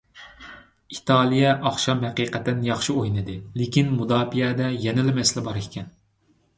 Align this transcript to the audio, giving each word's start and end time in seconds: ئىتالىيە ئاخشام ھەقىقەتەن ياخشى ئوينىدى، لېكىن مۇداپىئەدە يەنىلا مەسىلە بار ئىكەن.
ئىتالىيە 0.95 1.51
ئاخشام 1.71 2.01
ھەقىقەتەن 2.07 2.65
ياخشى 2.71 2.97
ئوينىدى، 2.97 3.39
لېكىن 3.63 3.95
مۇداپىئەدە 4.01 4.75
يەنىلا 4.89 5.19
مەسىلە 5.23 5.49
بار 5.51 5.65
ئىكەن. 5.67 5.99